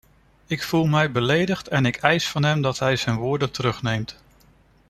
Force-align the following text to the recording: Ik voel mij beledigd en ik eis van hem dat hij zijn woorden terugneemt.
Ik 0.45 0.63
voel 0.63 0.85
mij 0.87 1.11
beledigd 1.11 1.67
en 1.67 1.85
ik 1.85 1.95
eis 1.97 2.27
van 2.29 2.43
hem 2.43 2.61
dat 2.61 2.79
hij 2.79 2.95
zijn 2.95 3.15
woorden 3.15 3.51
terugneemt. 3.51 4.17